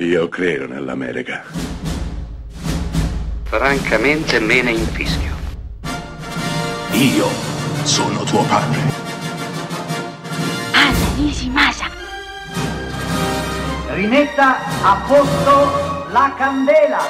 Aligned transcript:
Io 0.00 0.28
credo 0.28 0.68
nell'America. 0.68 1.42
Francamente 3.42 4.38
me 4.38 4.62
ne 4.62 4.70
infischio. 4.70 5.34
Io 6.92 7.26
sono 7.82 8.22
tuo 8.22 8.44
padre. 8.44 8.78
Anna 10.72 11.14
Nishimasa. 11.16 11.86
Rimetta 13.88 14.58
a 14.82 15.04
posto 15.04 16.06
la 16.12 16.32
candela. 16.36 17.00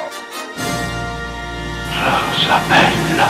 Rosa 1.93 2.59
bella. 2.67 3.27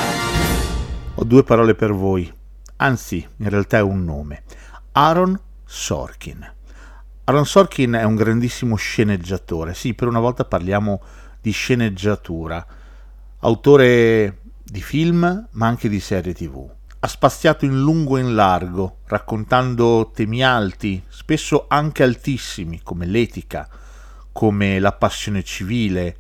Ho 1.16 1.24
due 1.26 1.44
parole 1.44 1.76
per 1.76 1.92
voi, 1.92 2.34
anzi, 2.78 3.28
in 3.40 3.50
realtà 3.50 3.80
è 3.80 3.82
un 3.82 4.06
nome. 4.06 4.44
Aaron 4.94 5.38
Sorkin. 5.66 6.50
Aaron 7.30 7.46
Sorkin 7.46 7.92
è 7.92 8.02
un 8.02 8.16
grandissimo 8.16 8.76
sceneggiatore, 8.76 9.76
sì, 9.76 9.94
per 9.94 10.08
una 10.08 10.20
volta 10.20 10.46
parliamo 10.46 11.00
di 11.40 11.52
sceneggiatura, 11.52 12.66
autore 13.42 14.40
di 14.64 14.82
film 14.82 15.48
ma 15.52 15.68
anche 15.68 15.90
di 15.90 16.00
serie 16.00 16.34
tv. 16.34 16.68
Ha 16.98 17.08
spaziato 17.08 17.66
in 17.66 17.80
lungo 17.80 18.18
e 18.18 18.22
in 18.22 18.34
largo, 18.34 19.02
raccontando 19.06 20.10
temi 20.12 20.44
alti, 20.44 21.04
spesso 21.08 21.66
anche 21.68 22.02
altissimi, 22.02 22.82
come 22.82 23.06
l'etica, 23.06 23.70
come 24.32 24.80
la 24.80 24.94
passione 24.94 25.44
civile, 25.44 26.18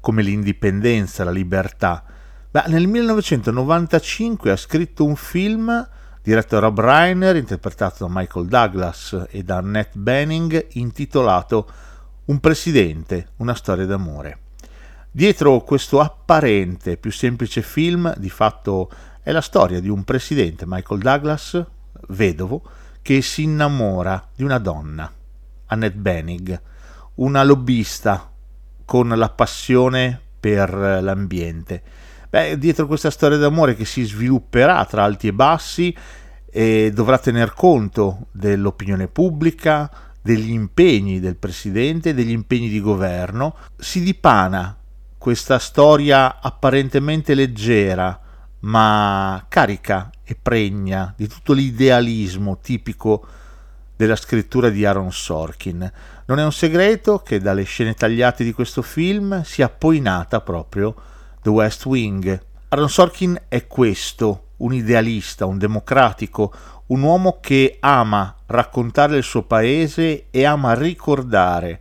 come 0.00 0.22
l'indipendenza, 0.22 1.24
la 1.24 1.32
libertà. 1.32 2.02
Beh, 2.50 2.64
nel 2.68 2.86
1995 2.86 4.50
ha 4.50 4.56
scritto 4.56 5.04
un 5.04 5.16
film 5.16 5.86
diretto 6.24 6.54
da 6.54 6.62
Rob 6.62 6.80
Reiner, 6.80 7.36
interpretato 7.36 8.06
da 8.06 8.10
Michael 8.10 8.46
Douglas 8.46 9.26
e 9.28 9.42
da 9.42 9.58
Annette 9.58 9.98
Benning, 9.98 10.68
intitolato 10.72 11.68
Un 12.24 12.40
presidente, 12.40 13.32
una 13.36 13.54
storia 13.54 13.84
d'amore. 13.84 14.38
Dietro 15.10 15.60
questo 15.60 16.00
apparente 16.00 16.96
più 16.96 17.12
semplice 17.12 17.60
film, 17.60 18.14
di 18.16 18.30
fatto 18.30 18.90
è 19.22 19.32
la 19.32 19.42
storia 19.42 19.80
di 19.80 19.90
un 19.90 20.02
presidente, 20.02 20.64
Michael 20.66 21.02
Douglas, 21.02 21.62
vedovo, 22.08 22.62
che 23.02 23.20
si 23.20 23.42
innamora 23.42 24.30
di 24.34 24.44
una 24.44 24.58
donna, 24.58 25.12
Annette 25.66 25.98
Benning, 25.98 26.62
una 27.16 27.44
lobbista 27.44 28.32
con 28.86 29.08
la 29.08 29.28
passione 29.28 30.18
per 30.40 30.72
l'ambiente 30.74 31.82
Beh, 32.34 32.58
dietro 32.58 32.88
questa 32.88 33.12
storia 33.12 33.38
d'amore 33.38 33.76
che 33.76 33.84
si 33.84 34.02
svilupperà 34.02 34.84
tra 34.86 35.04
alti 35.04 35.28
e 35.28 35.32
bassi 35.32 35.96
e 36.56 36.92
dovrà 36.94 37.18
tener 37.18 37.52
conto 37.52 38.26
dell'opinione 38.30 39.08
pubblica, 39.08 39.90
degli 40.22 40.52
impegni 40.52 41.18
del 41.18 41.34
presidente, 41.34 42.14
degli 42.14 42.30
impegni 42.30 42.68
di 42.68 42.80
governo, 42.80 43.56
si 43.76 44.00
dipana 44.00 44.78
questa 45.18 45.58
storia 45.58 46.40
apparentemente 46.40 47.34
leggera, 47.34 48.20
ma 48.60 49.44
carica 49.48 50.12
e 50.22 50.36
pregna 50.40 51.12
di 51.16 51.26
tutto 51.26 51.54
l'idealismo 51.54 52.60
tipico 52.60 53.26
della 53.96 54.14
scrittura 54.14 54.68
di 54.68 54.84
Aaron 54.84 55.10
Sorkin. 55.10 55.92
Non 56.26 56.38
è 56.38 56.44
un 56.44 56.52
segreto 56.52 57.18
che 57.18 57.40
dalle 57.40 57.64
scene 57.64 57.94
tagliate 57.94 58.44
di 58.44 58.52
questo 58.52 58.80
film 58.80 59.42
sia 59.42 59.68
poi 59.68 59.98
nata 59.98 60.40
proprio 60.40 60.94
The 61.42 61.50
West 61.50 61.84
Wing. 61.84 62.40
Aaron 62.68 62.88
Sorkin 62.88 63.42
è 63.48 63.66
questo, 63.66 64.43
un 64.64 64.72
idealista, 64.72 65.46
un 65.46 65.58
democratico, 65.58 66.52
un 66.86 67.02
uomo 67.02 67.38
che 67.40 67.76
ama 67.80 68.34
raccontare 68.46 69.16
il 69.16 69.22
suo 69.22 69.42
paese 69.42 70.26
e 70.30 70.44
ama 70.44 70.74
ricordare 70.74 71.80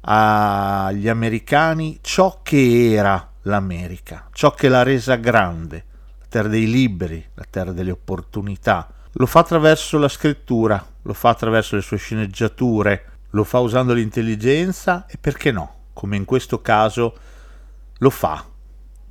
agli 0.00 1.08
americani 1.08 1.98
ciò 2.00 2.40
che 2.42 2.92
era 2.92 3.32
l'America, 3.42 4.28
ciò 4.32 4.52
che 4.52 4.68
l'ha 4.68 4.82
resa 4.82 5.16
grande, 5.16 5.84
la 6.18 6.26
terra 6.28 6.48
dei 6.48 6.68
liberi, 6.68 7.24
la 7.34 7.46
terra 7.48 7.72
delle 7.72 7.90
opportunità. 7.90 8.88
Lo 9.12 9.26
fa 9.26 9.40
attraverso 9.40 9.98
la 9.98 10.08
scrittura, 10.08 10.84
lo 11.02 11.12
fa 11.12 11.30
attraverso 11.30 11.76
le 11.76 11.82
sue 11.82 11.98
sceneggiature, 11.98 13.04
lo 13.30 13.44
fa 13.44 13.58
usando 13.58 13.92
l'intelligenza 13.92 15.06
e 15.06 15.16
perché 15.18 15.50
no, 15.52 15.74
come 15.92 16.16
in 16.16 16.24
questo 16.24 16.62
caso, 16.62 17.14
lo 17.98 18.10
fa 18.10 18.44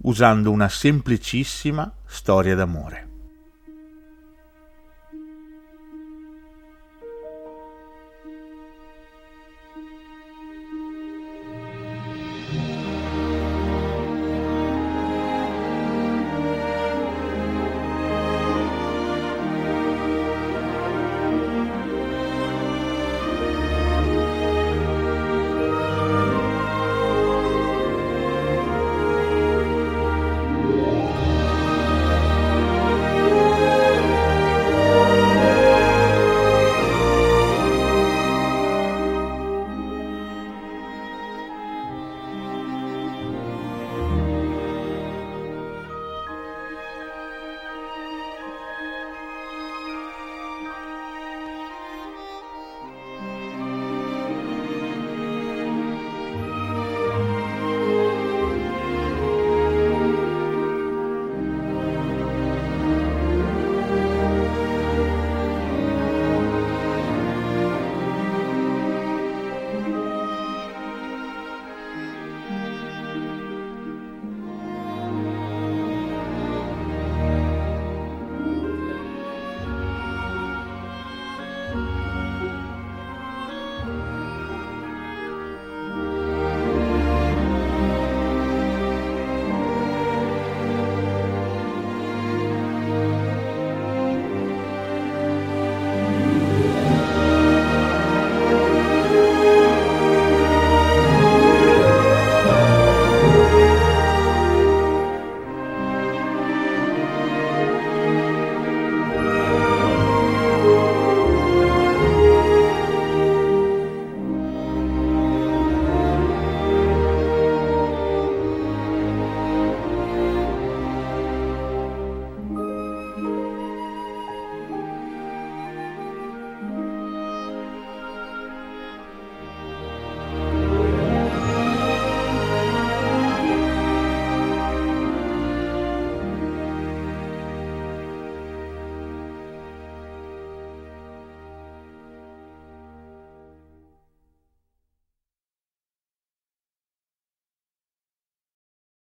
usando 0.01 0.51
una 0.51 0.69
semplicissima 0.69 1.91
storia 2.05 2.55
d'amore. 2.55 3.08